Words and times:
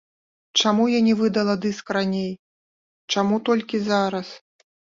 Чаму 0.61 0.87
я 0.93 1.01
не 1.07 1.13
выдала 1.19 1.55
дыск 1.67 1.93
раней, 1.99 2.33
чаму 3.17 3.35
толькі 3.53 3.85
зараз? 3.93 4.27